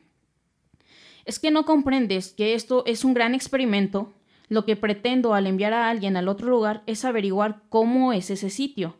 ¿Es 1.25 1.39
que 1.39 1.51
no 1.51 1.65
comprendes 1.65 2.33
que 2.33 2.53
esto 2.53 2.83
es 2.85 3.03
un 3.03 3.13
gran 3.13 3.35
experimento? 3.35 4.13
Lo 4.49 4.65
que 4.65 4.75
pretendo 4.75 5.33
al 5.33 5.47
enviar 5.47 5.73
a 5.73 5.89
alguien 5.89 6.17
al 6.17 6.27
otro 6.27 6.47
lugar 6.47 6.83
es 6.85 7.05
averiguar 7.05 7.63
cómo 7.69 8.13
es 8.13 8.29
ese 8.29 8.49
sitio. 8.49 8.97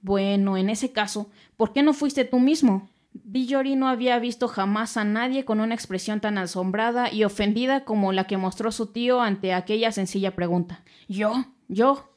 Bueno, 0.00 0.56
en 0.56 0.70
ese 0.70 0.92
caso, 0.92 1.30
¿por 1.56 1.72
qué 1.72 1.82
no 1.82 1.92
fuiste 1.92 2.24
tú 2.24 2.38
mismo? 2.38 2.88
Villori 3.12 3.74
no 3.74 3.88
había 3.88 4.18
visto 4.18 4.48
jamás 4.48 4.96
a 4.96 5.04
nadie 5.04 5.44
con 5.44 5.60
una 5.60 5.74
expresión 5.74 6.20
tan 6.20 6.38
asombrada 6.38 7.12
y 7.12 7.24
ofendida 7.24 7.84
como 7.84 8.12
la 8.12 8.24
que 8.24 8.36
mostró 8.36 8.70
su 8.70 8.86
tío 8.86 9.20
ante 9.20 9.52
aquella 9.52 9.92
sencilla 9.92 10.34
pregunta. 10.34 10.82
¿Yo? 11.08 11.44
¿Yo? 11.68 12.14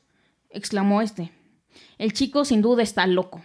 exclamó 0.49 1.01
este. 1.01 1.31
El 1.97 2.13
chico 2.13 2.45
sin 2.45 2.61
duda 2.61 2.83
está 2.83 3.07
loco. 3.07 3.41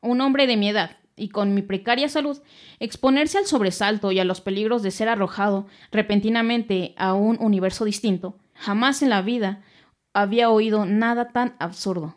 Un 0.00 0.20
hombre 0.20 0.46
de 0.46 0.56
mi 0.56 0.68
edad, 0.68 0.96
y 1.16 1.30
con 1.30 1.54
mi 1.54 1.62
precaria 1.62 2.08
salud, 2.08 2.38
exponerse 2.78 3.38
al 3.38 3.46
sobresalto 3.46 4.12
y 4.12 4.18
a 4.18 4.24
los 4.24 4.40
peligros 4.40 4.82
de 4.82 4.90
ser 4.90 5.08
arrojado 5.08 5.66
repentinamente 5.90 6.94
a 6.96 7.14
un 7.14 7.38
universo 7.40 7.84
distinto, 7.84 8.36
jamás 8.56 9.02
en 9.02 9.10
la 9.10 9.22
vida 9.22 9.62
había 10.12 10.50
oído 10.50 10.86
nada 10.86 11.28
tan 11.28 11.56
absurdo. 11.58 12.16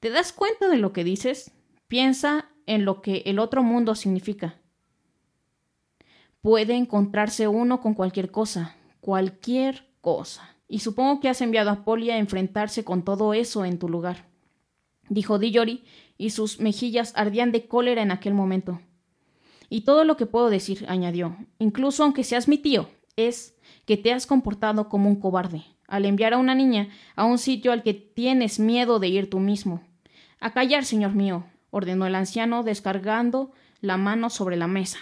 ¿Te 0.00 0.10
das 0.10 0.32
cuenta 0.32 0.68
de 0.68 0.76
lo 0.76 0.92
que 0.92 1.04
dices? 1.04 1.52
Piensa 1.88 2.50
en 2.66 2.84
lo 2.84 3.00
que 3.00 3.22
el 3.26 3.38
otro 3.38 3.62
mundo 3.62 3.94
significa. 3.94 4.60
Puede 6.42 6.74
encontrarse 6.74 7.48
uno 7.48 7.80
con 7.80 7.94
cualquier 7.94 8.30
cosa, 8.30 8.76
cualquier 9.00 9.88
cosa. 10.00 10.56
Y 10.68 10.80
supongo 10.80 11.20
que 11.20 11.28
has 11.28 11.40
enviado 11.40 11.70
a 11.70 11.84
Polly 11.84 12.10
a 12.10 12.18
enfrentarse 12.18 12.84
con 12.84 13.02
todo 13.02 13.32
eso 13.32 13.64
en 13.64 13.78
tu 13.78 13.88
lugar, 13.88 14.28
dijo 15.08 15.38
Dillory, 15.38 15.82
y 16.18 16.30
sus 16.30 16.60
mejillas 16.60 17.12
ardían 17.16 17.52
de 17.52 17.66
cólera 17.66 18.02
en 18.02 18.10
aquel 18.10 18.34
momento. 18.34 18.80
Y 19.70 19.82
todo 19.82 20.04
lo 20.04 20.16
que 20.16 20.26
puedo 20.26 20.50
decir, 20.50 20.84
añadió, 20.88 21.36
incluso 21.58 22.02
aunque 22.02 22.24
seas 22.24 22.48
mi 22.48 22.58
tío, 22.58 22.90
es 23.16 23.56
que 23.86 23.96
te 23.96 24.12
has 24.12 24.26
comportado 24.26 24.88
como 24.88 25.08
un 25.08 25.16
cobarde, 25.16 25.64
al 25.88 26.04
enviar 26.04 26.34
a 26.34 26.38
una 26.38 26.54
niña 26.54 26.88
a 27.16 27.24
un 27.24 27.38
sitio 27.38 27.72
al 27.72 27.82
que 27.82 27.94
tienes 27.94 28.60
miedo 28.60 29.00
de 29.00 29.08
ir 29.08 29.28
tú 29.28 29.40
mismo. 29.40 29.82
A 30.38 30.52
callar, 30.52 30.84
señor 30.84 31.14
mío, 31.14 31.44
ordenó 31.70 32.06
el 32.06 32.14
anciano, 32.14 32.62
descargando 32.62 33.50
la 33.80 33.96
mano 33.96 34.30
sobre 34.30 34.56
la 34.56 34.68
mesa. 34.68 34.98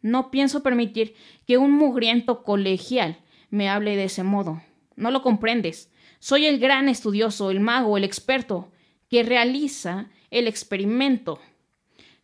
No 0.00 0.30
pienso 0.32 0.62
permitir 0.62 1.14
que 1.46 1.58
un 1.58 1.70
mugriento 1.70 2.42
colegial 2.42 3.18
me 3.50 3.68
hable 3.68 3.94
de 3.96 4.04
ese 4.04 4.24
modo. 4.24 4.60
No 4.96 5.10
lo 5.10 5.22
comprendes. 5.22 5.92
Soy 6.18 6.46
el 6.46 6.58
gran 6.58 6.88
estudioso, 6.88 7.50
el 7.50 7.60
mago, 7.60 7.96
el 7.96 8.04
experto, 8.04 8.72
que 9.08 9.22
realiza 9.22 10.08
el 10.30 10.48
experimento. 10.48 11.38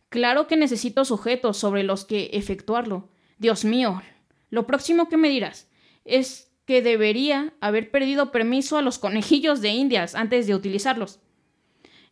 Claro 0.09 0.47
que 0.47 0.57
necesito 0.57 1.05
sujetos 1.05 1.57
sobre 1.57 1.83
los 1.83 2.03
que 2.03 2.31
efectuarlo. 2.33 3.09
Dios 3.37 3.63
mío, 3.63 4.01
lo 4.49 4.65
próximo 4.65 5.07
que 5.07 5.17
me 5.17 5.29
dirás 5.29 5.69
es 6.03 6.48
que 6.69 6.83
debería 6.83 7.51
haber 7.61 7.89
perdido 7.89 8.31
permiso 8.31 8.77
a 8.77 8.83
los 8.83 8.99
conejillos 8.99 9.59
de 9.59 9.69
indias 9.69 10.13
antes 10.13 10.45
de 10.45 10.53
utilizarlos. 10.53 11.19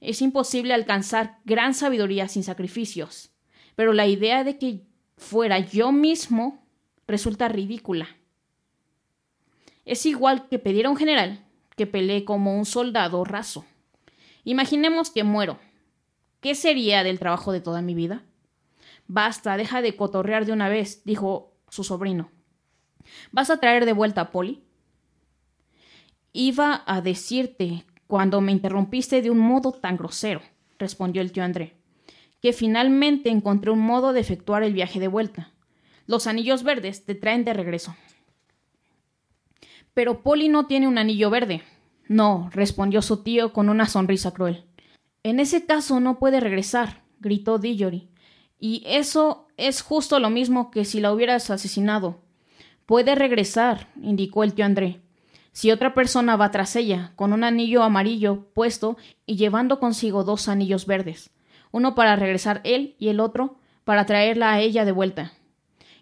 Es 0.02 0.24
imposible 0.24 0.74
alcanzar 0.74 1.38
gran 1.46 1.76
sabiduría 1.76 2.28
sin 2.28 2.42
sacrificios, 2.44 3.30
pero 3.76 3.94
la 3.94 4.08
idea 4.08 4.44
de 4.44 4.58
que 4.58 4.82
fuera 5.16 5.60
yo 5.60 5.92
mismo 5.92 6.66
resulta 7.06 7.50
ridícula. 7.50 8.08
Es 9.86 10.08
igual 10.08 10.48
que 10.50 10.58
pedir 10.58 10.88
a 10.88 10.90
un 10.90 10.98
general 10.98 11.46
que 11.76 11.86
pelee 11.86 12.26
como 12.26 12.58
un 12.58 12.66
soldado 12.66 13.24
raso. 13.26 13.64
Imaginemos 14.44 15.12
que 15.12 15.24
muero 15.24 15.60
¿Qué 16.42 16.56
sería 16.56 17.04
del 17.04 17.20
trabajo 17.20 17.52
de 17.52 17.62
toda 17.62 17.84
mi 17.84 17.94
vida? 17.94 18.24
Basta, 19.06 19.56
deja 19.56 19.84
de 19.84 19.96
cotorrear 19.96 20.48
de 20.48 20.54
una 20.54 20.68
vez, 20.68 21.04
dijo 21.06 21.54
su 21.70 21.84
sobrino. 21.84 22.32
¿Vas 23.32 23.50
a 23.50 23.58
traer 23.58 23.86
de 23.86 23.94
vuelta 23.94 24.22
a 24.22 24.32
Polly? 24.32 24.64
Iba 26.34 26.84
a 26.86 27.02
decirte, 27.02 27.86
cuando 28.08 28.42
me 28.42 28.52
interrumpiste 28.52 29.22
de 29.22 29.30
un 29.30 29.40
modo 29.40 29.72
tan 29.72 29.98
grosero, 29.98 30.42
respondió 30.78 31.22
el 31.22 31.32
tío 31.32 31.44
André, 31.44 31.74
que 32.42 32.54
finalmente 32.54 33.30
encontré 33.30 33.72
un 33.72 33.80
modo 33.80 34.14
de 34.14 34.20
efectuar 34.20 34.64
el 34.64 34.74
viaje 34.74 35.00
de 35.00 35.08
vuelta. 35.08 35.52
Los 36.06 36.28
anillos 36.28 36.64
verdes 36.64 37.06
te 37.06 37.16
traen 37.16 37.44
de 37.44 37.54
regreso. 37.54 37.96
Pero 39.94 40.22
Polly 40.22 40.48
no 40.48 40.68
tiene 40.68 40.88
un 40.88 40.98
anillo 40.98 41.30
verde. 41.30 41.64
No, 42.08 42.50
respondió 42.54 43.02
su 43.02 43.24
tío 43.24 43.52
con 43.52 43.68
una 43.68 43.88
sonrisa 43.88 44.32
cruel. 44.32 44.64
En 45.24 45.40
ese 45.40 45.66
caso 45.66 46.00
no 46.00 46.20
puede 46.20 46.40
regresar, 46.40 47.04
gritó 47.20 47.58
Dillory. 47.58 48.10
Y 48.60 48.84
eso 48.86 49.48
es 49.58 49.82
justo 49.82 50.20
lo 50.20 50.30
mismo 50.30 50.72
que 50.72 50.86
si 50.86 51.00
la 51.00 51.12
hubieras 51.12 51.50
asesinado. 51.50 52.22
Puede 52.88 53.16
regresar, 53.16 53.90
indicó 54.02 54.46
el 54.46 54.54
tío 54.54 54.64
André. 54.64 55.02
Si 55.52 55.72
otra 55.72 55.94
persona 55.94 56.38
va 56.38 56.52
tras 56.52 56.74
ella, 56.78 57.12
con 57.18 57.34
un 57.34 57.44
anillo 57.44 57.84
amarillo 57.84 58.48
puesto 58.54 58.96
y 59.26 59.36
llevando 59.36 59.82
consigo 59.82 60.24
dos 60.24 60.48
anillos 60.48 60.86
verdes, 60.86 61.32
uno 61.72 61.96
para 61.96 62.16
regresar 62.16 62.62
él 62.64 62.96
y 62.98 63.10
el 63.10 63.20
otro 63.20 63.58
para 63.84 64.06
traerla 64.06 64.54
a 64.54 64.62
ella 64.62 64.86
de 64.86 64.94
vuelta. 64.94 65.34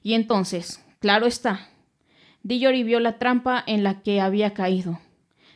Y 0.03 0.13
entonces, 0.13 0.85
claro 0.99 1.25
está, 1.25 1.69
Dillory 2.43 2.83
vio 2.83 2.99
la 2.99 3.17
trampa 3.17 3.63
en 3.65 3.83
la 3.83 4.03
que 4.03 4.21
había 4.21 4.53
caído. 4.53 4.99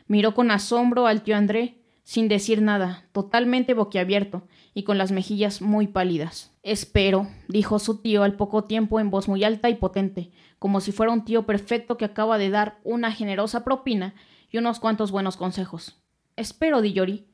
Miró 0.07 0.33
con 0.33 0.49
asombro 0.49 1.05
al 1.05 1.21
tío 1.21 1.37
André 1.37 1.79
sin 2.09 2.27
decir 2.27 2.63
nada, 2.63 3.05
totalmente 3.11 3.75
boquiabierto 3.75 4.47
y 4.73 4.81
con 4.81 4.97
las 4.97 5.11
mejillas 5.11 5.61
muy 5.61 5.85
pálidas. 5.85 6.51
Espero, 6.63 7.27
dijo 7.47 7.77
su 7.77 8.01
tío 8.01 8.23
al 8.23 8.35
poco 8.35 8.63
tiempo 8.63 8.99
en 8.99 9.11
voz 9.11 9.27
muy 9.27 9.43
alta 9.43 9.69
y 9.69 9.75
potente, 9.75 10.31
como 10.59 10.81
si 10.81 10.91
fuera 10.91 11.11
un 11.11 11.25
tío 11.25 11.45
perfecto 11.45 11.97
que 11.97 12.05
acaba 12.05 12.37
de 12.37 12.49
dar 12.49 12.79
una 12.83 13.11
generosa 13.11 13.63
propina 13.63 14.13
y 14.51 14.57
unos 14.57 14.79
cuantos 14.79 15.11
buenos 15.11 15.37
consejos. 15.37 16.01
Espero, 16.35 16.81
Dillory, 16.81 17.25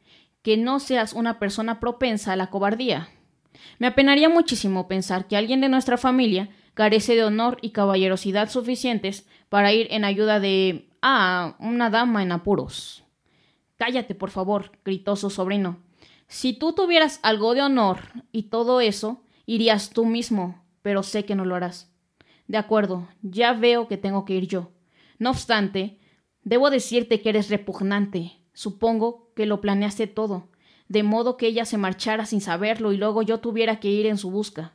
que 0.41 0.57
no 0.57 0.79
seas 0.79 1.13
una 1.13 1.39
persona 1.39 1.79
propensa 1.79 2.33
a 2.33 2.35
la 2.35 2.49
cobardía. 2.49 3.09
Me 3.79 3.87
apenaría 3.87 4.29
muchísimo 4.29 4.87
pensar 4.87 5.27
que 5.27 5.37
alguien 5.37 5.59
de 5.61 5.69
nuestra 5.69 5.97
familia 5.97 6.49
carece 6.75 7.15
de 7.15 7.23
honor 7.23 7.57
y 7.61 7.71
caballerosidad 7.71 8.49
suficientes 8.49 9.27
para 9.49 9.73
ir 9.73 9.87
en 9.91 10.05
ayuda 10.05 10.39
de 10.39 10.89
ah 11.01 11.55
una 11.59 11.89
dama 11.89 12.21
en 12.21 12.31
apuros. 12.31 13.03
Cállate, 13.77 14.13
por 14.15 14.29
favor, 14.29 14.71
gritó 14.83 15.15
su 15.15 15.29
sobrino. 15.29 15.79
Si 16.27 16.53
tú 16.53 16.73
tuvieras 16.73 17.19
algo 17.23 17.53
de 17.53 17.61
honor 17.61 17.99
y 18.31 18.43
todo 18.43 18.81
eso, 18.81 19.23
irías 19.45 19.89
tú 19.91 20.05
mismo, 20.05 20.63
pero 20.81 21.03
sé 21.03 21.25
que 21.25 21.35
no 21.35 21.45
lo 21.45 21.55
harás. 21.55 21.94
De 22.47 22.57
acuerdo, 22.57 23.07
ya 23.21 23.53
veo 23.53 23.87
que 23.87 23.97
tengo 23.97 24.25
que 24.25 24.35
ir 24.35 24.47
yo. 24.47 24.71
No 25.17 25.31
obstante, 25.31 25.97
debo 26.43 26.69
decirte 26.69 27.21
que 27.21 27.29
eres 27.29 27.49
repugnante. 27.49 28.33
Supongo 28.53 29.31
que 29.35 29.45
lo 29.45 29.61
planeaste 29.61 30.07
todo, 30.07 30.49
de 30.87 31.03
modo 31.03 31.37
que 31.37 31.47
ella 31.47 31.65
se 31.65 31.77
marchara 31.77 32.25
sin 32.25 32.41
saberlo 32.41 32.93
y 32.93 32.97
luego 32.97 33.21
yo 33.21 33.39
tuviera 33.39 33.79
que 33.79 33.89
ir 33.89 34.05
en 34.05 34.17
su 34.17 34.31
busca. 34.31 34.73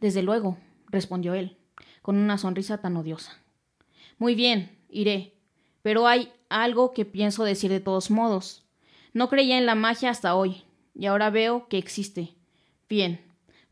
Desde 0.00 0.22
luego, 0.22 0.58
respondió 0.88 1.34
él, 1.34 1.58
con 2.00 2.16
una 2.16 2.38
sonrisa 2.38 2.78
tan 2.78 2.96
odiosa. 2.96 3.38
Muy 4.18 4.34
bien, 4.34 4.78
iré, 4.88 5.34
Pero 5.82 6.06
hay 6.06 6.32
algo 6.48 6.92
que 6.92 7.04
pienso 7.04 7.42
decir 7.42 7.70
de 7.70 7.80
todos 7.80 8.10
modos. 8.10 8.64
No 9.12 9.28
creía 9.28 9.58
en 9.58 9.66
la 9.66 9.74
magia 9.74 10.10
hasta 10.10 10.36
hoy, 10.36 10.62
y 10.94 11.06
ahora 11.06 11.28
veo 11.30 11.66
que 11.68 11.76
existe. 11.76 12.34
Bien, 12.88 13.20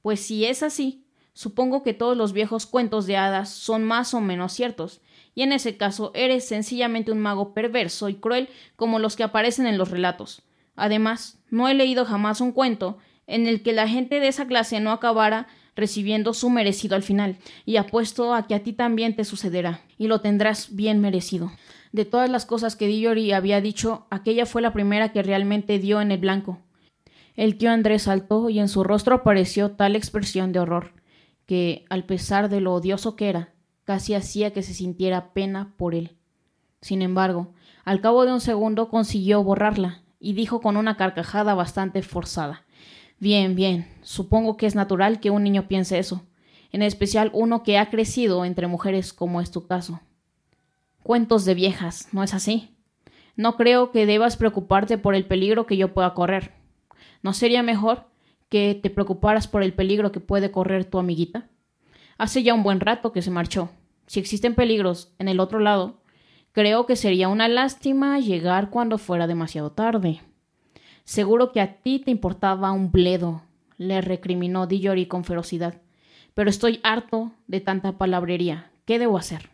pues 0.02 0.20
si 0.20 0.44
es 0.44 0.62
así, 0.64 1.00
supongo 1.32 1.82
que 1.82 1.94
todos 1.94 2.16
los 2.16 2.32
viejos 2.32 2.66
cuentos 2.66 3.06
de 3.06 3.16
hadas 3.16 3.50
son 3.50 3.84
más 3.84 4.14
o 4.14 4.20
menos 4.20 4.52
ciertos, 4.52 5.00
y 5.34 5.42
en 5.42 5.52
ese 5.52 5.76
caso 5.76 6.10
eres 6.14 6.46
sencillamente 6.46 7.12
un 7.12 7.20
mago 7.20 7.54
perverso 7.54 8.08
y 8.08 8.14
cruel 8.14 8.49
como 8.76 8.99
los 8.99 9.16
que 9.16 9.22
aparecen 9.22 9.66
en 9.66 9.78
los 9.78 9.90
relatos. 9.90 10.42
Además, 10.76 11.38
no 11.50 11.68
he 11.68 11.75
leído 11.75 12.04
jamás 12.04 12.40
un 12.40 12.52
cuento 12.52 12.99
en 13.26 13.46
el 13.46 13.62
que 13.62 13.72
la 13.72 13.88
gente 13.88 14.18
de 14.20 14.28
esa 14.28 14.46
clase 14.46 14.80
no 14.80 14.90
acabara 14.90 15.46
recibiendo 15.76 16.34
su 16.34 16.50
merecido 16.50 16.96
al 16.96 17.02
final, 17.02 17.37
y 17.64 17.76
apuesto 17.76 18.34
a 18.34 18.46
que 18.46 18.54
a 18.54 18.62
ti 18.62 18.72
también 18.72 19.16
te 19.16 19.25
sucederá, 19.25 19.82
y 19.99 20.08
lo 20.08 20.20
tendrás 20.20 20.75
bien 20.75 21.00
merecido. 21.00 21.52
De 21.92 22.04
todas 22.04 22.28
las 22.28 22.44
cosas 22.44 22.76
que 22.76 22.87
Dillory 22.87 23.32
había 23.32 23.60
dicho, 23.60 24.06
aquella 24.10 24.46
fue 24.46 24.62
la 24.62 24.72
primera 24.72 25.12
que 25.12 25.22
realmente 25.22 25.78
dio 25.78 26.00
en 26.00 26.12
el 26.12 26.18
blanco. 26.18 26.58
El 27.37 27.56
tío 27.56 27.70
Andrés 27.70 28.02
saltó 28.02 28.50
y 28.50 28.58
en 28.58 28.68
su 28.68 28.84
rostro 28.84 29.14
apareció 29.14 29.70
tal 29.70 29.96
expresión 29.96 30.52
de 30.52 30.60
horror, 30.60 30.92
que, 31.50 31.85
al 31.90 32.04
pesar 32.04 32.49
de 32.49 32.61
lo 32.61 32.73
odioso 32.73 33.16
que 33.16 33.28
era, 33.28 33.52
casi 33.83 34.14
hacía 34.14 34.52
que 34.52 34.62
se 34.62 34.73
sintiera 34.73 35.33
pena 35.33 35.75
por 35.76 35.97
él. 35.97 36.16
Sin 36.80 37.02
embargo, 37.02 37.54
al 37.85 38.00
cabo 38.00 38.25
de 38.25 38.33
un 38.33 38.40
segundo 38.40 38.88
consiguió 38.88 39.42
borrarla, 39.42 40.04
y 40.21 40.35
dijo 40.35 40.61
con 40.61 40.76
una 40.76 40.97
carcajada 40.97 41.54
bastante 41.54 42.02
forzada 42.02 42.66
Bien, 43.19 43.57
bien. 43.57 43.88
Supongo 44.02 44.57
que 44.57 44.66
es 44.66 44.76
natural 44.76 45.19
que 45.19 45.30
un 45.30 45.42
niño 45.42 45.66
piense 45.66 45.99
eso, 45.99 46.23
en 46.71 46.83
especial 46.83 47.33
uno 47.35 47.64
que 47.64 47.78
ha 47.78 47.90
crecido 47.90 48.45
entre 48.45 48.69
mujeres 48.69 49.12
como 49.12 49.40
es 49.40 49.50
tu 49.50 49.66
caso. 49.66 50.00
Cuentos 51.02 51.45
de 51.45 51.54
viejas, 51.54 52.11
¿no 52.12 52.23
es 52.23 52.33
así? 52.33 52.76
No 53.35 53.57
creo 53.57 53.90
que 53.90 54.07
debas 54.07 54.37
preocuparte 54.37 54.99
por 54.99 55.16
el 55.16 55.26
peligro 55.26 55.66
que 55.66 55.76
yo 55.76 55.95
pueda 55.95 56.14
correr. 56.14 56.52
¿No 57.25 57.33
sería 57.33 57.64
mejor 57.64 58.07
que 58.50 58.78
te 58.80 58.90
preocuparas 58.90 59.49
por 59.49 59.62
el 59.62 59.73
peligro 59.73 60.12
que 60.12 60.21
puede 60.21 60.50
correr 60.50 60.85
tu 60.85 60.99
amiguita? 60.99 61.49
Hace 62.19 62.42
ya 62.42 62.52
un 62.52 62.62
buen 62.62 62.80
rato 62.80 63.12
que 63.12 63.23
se 63.23 63.30
marchó. 63.30 63.71
Si 64.07 64.21
existen 64.21 64.54
peligros 64.54 65.14
en 65.19 65.28
el 65.28 65.40
otro 65.40 65.61
lado, 65.61 66.02
creo 66.52 66.85
que 66.85 66.97
sería 66.97 67.28
una 67.28 67.49
lástima 67.49 68.19
llegar 68.19 68.69
cuando 68.69 68.99
fuera 68.99 69.26
demasiado 69.26 69.73
tarde. 69.73 70.21
Seguro 71.04 71.52
que 71.52 71.61
a 71.61 71.76
ti 71.76 72.00
te 72.00 72.11
importaba 72.11 72.73
un 72.73 72.92
bledo, 72.92 73.42
le 73.78 74.00
recriminó 74.00 74.66
Dillory 74.66 75.07
con 75.07 75.25
ferocidad. 75.25 75.80
Pero 76.35 76.50
estoy 76.50 76.80
harto 76.83 77.33
de 77.47 77.61
tanta 77.61 77.99
palabrería. 77.99 78.71
¿Qué 78.85 78.99
debo 78.99 79.16
hacer? 79.16 79.50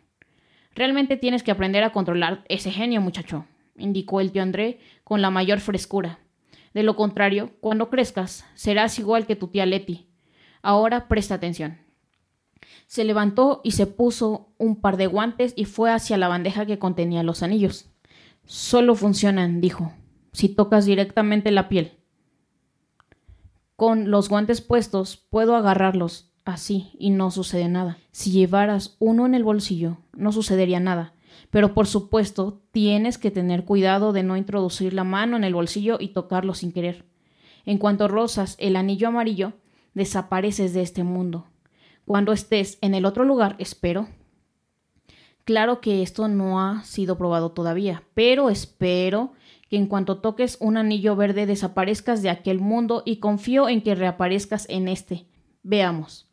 Realmente 0.75 1.17
tienes 1.17 1.43
que 1.43 1.51
aprender 1.51 1.83
a 1.83 1.91
controlar 1.91 2.43
ese 2.49 2.71
genio, 2.71 2.99
muchacho, 2.99 3.45
indicó 3.77 4.21
el 4.21 4.31
tío 4.31 4.43
André 4.43 4.79
con 5.03 5.21
la 5.21 5.29
mayor 5.29 5.59
frescura. 5.59 6.19
De 6.77 6.83
lo 6.83 6.95
contrario, 6.95 7.53
cuando 7.59 7.89
crezcas, 7.89 8.45
serás 8.53 8.99
igual 8.99 9.25
que 9.25 9.35
tu 9.35 9.47
tía 9.47 9.65
Leti. 9.65 10.11
Ahora 10.61 11.07
presta 11.07 11.33
atención. 11.33 11.79
Se 12.85 13.03
levantó 13.03 13.61
y 13.63 13.71
se 13.71 13.87
puso 13.87 14.53
un 14.59 14.79
par 14.79 14.95
de 14.95 15.07
guantes 15.07 15.53
y 15.55 15.65
fue 15.65 15.89
hacia 15.89 16.19
la 16.19 16.27
bandeja 16.27 16.67
que 16.67 16.77
contenía 16.77 17.23
los 17.23 17.41
anillos. 17.41 17.89
Solo 18.45 18.93
funcionan, 18.93 19.59
dijo 19.59 19.91
si 20.33 20.49
tocas 20.49 20.85
directamente 20.85 21.49
la 21.49 21.67
piel. 21.67 21.93
Con 23.75 24.11
los 24.11 24.29
guantes 24.29 24.61
puestos 24.61 25.17
puedo 25.17 25.55
agarrarlos 25.55 26.31
así 26.45 26.91
y 26.99 27.09
no 27.09 27.31
sucede 27.31 27.69
nada. 27.69 27.97
Si 28.11 28.29
llevaras 28.29 28.97
uno 28.99 29.25
en 29.25 29.33
el 29.33 29.43
bolsillo, 29.43 29.97
no 30.13 30.31
sucedería 30.31 30.79
nada. 30.79 31.15
Pero 31.49 31.73
por 31.73 31.87
supuesto, 31.87 32.61
tienes 32.71 33.17
que 33.17 33.31
tener 33.31 33.65
cuidado 33.65 34.13
de 34.13 34.23
no 34.23 34.37
introducir 34.37 34.93
la 34.93 35.03
mano 35.03 35.37
en 35.37 35.43
el 35.43 35.53
bolsillo 35.53 35.97
y 35.99 36.09
tocarlo 36.09 36.53
sin 36.53 36.71
querer. 36.71 37.05
En 37.65 37.77
cuanto 37.77 38.07
rozas 38.07 38.55
el 38.59 38.75
anillo 38.75 39.07
amarillo, 39.09 39.53
desapareces 39.93 40.73
de 40.73 40.81
este 40.81 41.03
mundo. 41.03 41.47
Cuando 42.05 42.31
estés 42.31 42.77
en 42.81 42.93
el 42.93 43.05
otro 43.05 43.25
lugar, 43.25 43.55
espero. 43.59 44.07
Claro 45.43 45.81
que 45.81 46.01
esto 46.01 46.27
no 46.27 46.61
ha 46.61 46.83
sido 46.83 47.17
probado 47.17 47.51
todavía, 47.51 48.03
pero 48.13 48.49
espero 48.49 49.33
que 49.69 49.77
en 49.77 49.87
cuanto 49.87 50.19
toques 50.19 50.57
un 50.59 50.77
anillo 50.77 51.15
verde 51.15 51.45
desaparezcas 51.45 52.21
de 52.21 52.29
aquel 52.29 52.59
mundo 52.59 53.03
y 53.05 53.17
confío 53.17 53.69
en 53.69 53.81
que 53.81 53.95
reaparezcas 53.95 54.67
en 54.69 54.87
este. 54.87 55.25
Veamos. 55.63 56.29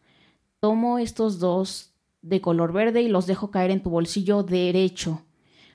Tomo 0.60 0.98
estos 0.98 1.38
dos 1.38 1.93
de 2.24 2.40
color 2.40 2.72
verde 2.72 3.02
y 3.02 3.08
los 3.08 3.26
dejo 3.26 3.50
caer 3.50 3.70
en 3.70 3.82
tu 3.82 3.90
bolsillo 3.90 4.42
derecho. 4.42 5.22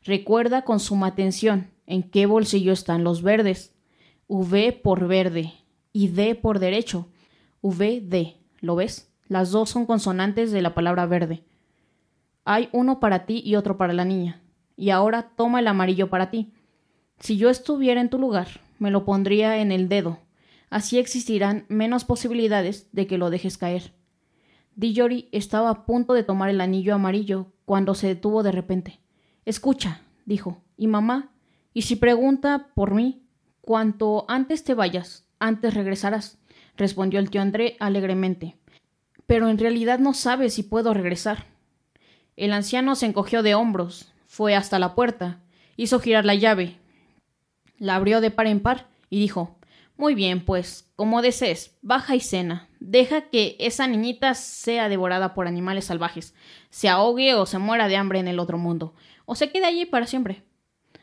Recuerda 0.03 0.63
con 0.63 0.79
suma 0.79 1.07
atención 1.07 1.69
en 1.85 2.03
qué 2.03 2.25
bolsillo 2.25 2.73
están 2.73 3.03
los 3.03 3.21
verdes. 3.21 3.73
V 4.27 4.73
por 4.73 5.07
verde 5.07 5.53
y 5.93 6.07
D 6.07 6.35
por 6.35 6.59
derecho. 6.59 7.07
V, 7.61 8.01
D. 8.01 8.37
¿Lo 8.61 8.75
ves? 8.75 9.11
Las 9.27 9.51
dos 9.51 9.69
son 9.69 9.85
consonantes 9.85 10.51
de 10.51 10.61
la 10.61 10.73
palabra 10.73 11.05
verde. 11.05 11.43
Hay 12.45 12.69
uno 12.71 12.99
para 12.99 13.25
ti 13.25 13.41
y 13.45 13.55
otro 13.55 13.77
para 13.77 13.93
la 13.93 14.05
niña. 14.05 14.41
Y 14.75 14.89
ahora 14.89 15.31
toma 15.35 15.59
el 15.59 15.67
amarillo 15.67 16.09
para 16.09 16.31
ti. 16.31 16.51
Si 17.19 17.37
yo 17.37 17.49
estuviera 17.49 18.01
en 18.01 18.09
tu 18.09 18.17
lugar, 18.17 18.47
me 18.79 18.91
lo 18.91 19.05
pondría 19.05 19.61
en 19.61 19.71
el 19.71 19.87
dedo. 19.87 20.19
Así 20.69 20.97
existirán 20.97 21.65
menos 21.67 22.05
posibilidades 22.05 22.87
de 22.91 23.05
que 23.05 23.17
lo 23.17 23.29
dejes 23.29 23.57
caer. 23.57 23.93
Dillory 24.79 25.27
estaba 25.33 25.69
a 25.69 25.85
punto 25.85 26.13
de 26.13 26.23
tomar 26.23 26.49
el 26.49 26.61
anillo 26.61 26.95
amarillo 26.95 27.47
cuando 27.65 27.95
se 27.95 28.07
detuvo 28.07 28.43
de 28.43 28.53
repente. 28.53 29.01
Escucha, 29.43 30.03
dijo, 30.25 30.63
¿y 30.77 30.87
mamá? 30.87 31.33
¿Y 31.73 31.81
si 31.81 31.97
pregunta 31.97 32.69
por 32.75 32.93
mí? 32.93 33.21
Cuanto 33.59 34.23
antes 34.29 34.63
te 34.63 34.73
vayas, 34.75 35.27
antes 35.37 35.73
regresarás, 35.73 36.37
respondió 36.77 37.19
el 37.19 37.29
tío 37.29 37.41
André 37.41 37.75
alegremente. 37.81 38.55
Pero 39.27 39.49
en 39.49 39.57
realidad 39.57 39.99
no 39.99 40.13
sabe 40.13 40.49
si 40.49 40.63
puedo 40.63 40.93
regresar. 40.93 41.47
El 42.37 42.53
anciano 42.53 42.95
se 42.95 43.05
encogió 43.05 43.43
de 43.43 43.55
hombros, 43.55 44.13
fue 44.27 44.55
hasta 44.55 44.79
la 44.79 44.95
puerta, 44.95 45.41
hizo 45.75 45.99
girar 45.99 46.23
la 46.23 46.35
llave, 46.35 46.77
la 47.79 47.95
abrió 47.95 48.21
de 48.21 48.31
par 48.31 48.47
en 48.47 48.61
par 48.61 48.87
y 49.09 49.19
dijo 49.19 49.57
Muy 49.99 50.15
bien, 50.15 50.45
pues, 50.45 50.89
como 50.95 51.21
desees, 51.21 51.77
baja 51.81 52.15
y 52.15 52.21
cena. 52.21 52.69
Deja 52.79 53.23
que 53.23 53.57
esa 53.59 53.85
niñita 53.85 54.33
sea 54.33 54.87
devorada 54.87 55.33
por 55.33 55.45
animales 55.45 55.83
salvajes, 55.83 56.33
se 56.69 56.87
ahogue 56.87 57.33
o 57.33 57.45
se 57.45 57.57
muera 57.57 57.89
de 57.89 57.97
hambre 57.97 58.19
en 58.19 58.29
el 58.29 58.39
otro 58.39 58.57
mundo, 58.57 58.93
o 59.25 59.35
se 59.35 59.51
quede 59.51 59.65
allí 59.65 59.85
para 59.85 60.07
siempre. 60.07 60.41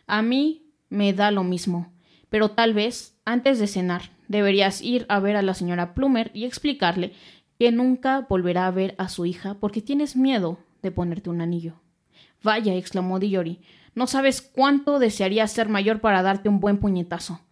A 0.07 0.23
mí 0.23 0.73
me 0.89 1.13
da 1.13 1.31
lo 1.31 1.45
mismo, 1.45 1.93
pero 2.31 2.53
tal 2.53 2.73
vez, 2.73 3.19
antes 3.27 3.59
de 3.59 3.67
cenar, 3.67 4.13
deberías 4.29 4.81
ir 4.81 5.05
a 5.11 5.21
ver 5.21 5.37
a 5.37 5.43
la 5.43 5.53
señora 5.53 5.93
Plumer 5.93 6.31
y 6.33 6.47
explicarle 6.47 7.13
que 7.59 7.73
nunca 7.73 8.25
volverá 8.27 8.67
a 8.67 8.71
ver 8.71 8.95
a 8.97 9.11
su 9.11 9.27
hija 9.27 9.59
porque 9.61 9.83
tienes 9.83 10.17
miedo 10.17 10.59
de 10.81 10.91
ponerte 10.91 11.29
un 11.29 11.43
anillo. 11.43 11.75
Vaya, 12.43 12.75
exclamó 12.75 13.19
Dillory, 13.19 13.61
no 13.95 14.07
sabes 14.07 14.41
cuánto 14.41 14.99
desearía 14.99 15.47
ser 15.49 15.69
mayor 15.69 16.01
para 16.01 16.23
darte 16.23 16.49
un 16.49 16.61
buen 16.61 16.79
puñetazo. 16.79 17.43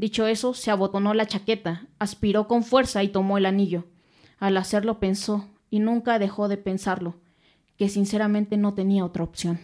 Dicho 0.00 0.26
eso, 0.26 0.54
se 0.54 0.70
abotonó 0.70 1.12
la 1.12 1.26
chaqueta, 1.26 1.86
aspiró 1.98 2.48
con 2.48 2.64
fuerza 2.64 3.02
y 3.02 3.08
tomó 3.08 3.36
el 3.36 3.44
anillo. 3.44 3.84
Al 4.38 4.56
hacerlo 4.56 4.98
pensó, 4.98 5.46
y 5.68 5.78
nunca 5.78 6.18
dejó 6.18 6.48
de 6.48 6.56
pensarlo, 6.56 7.16
que 7.76 7.90
sinceramente 7.90 8.56
no 8.56 8.72
tenía 8.72 9.04
otra 9.04 9.24
opción. 9.24 9.60